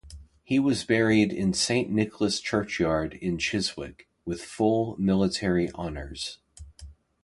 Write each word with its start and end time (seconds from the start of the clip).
He 0.43 0.57
was 0.57 0.83
buried 0.83 1.31
in 1.31 1.53
Saint 1.53 1.91
Nicholas' 1.91 2.39
churchyard 2.39 3.13
in 3.21 3.37
Chiswick, 3.37 4.09
with 4.25 4.41
full 4.41 4.95
military 4.97 5.71
honours. 5.73 6.39